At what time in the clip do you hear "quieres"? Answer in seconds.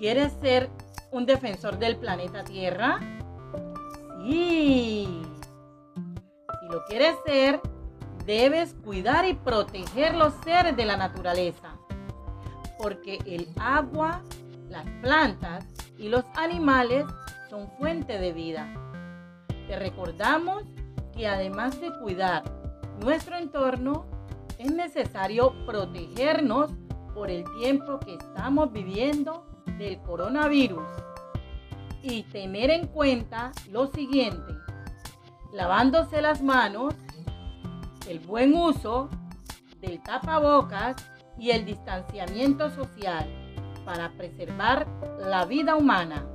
0.00-0.32, 6.86-7.16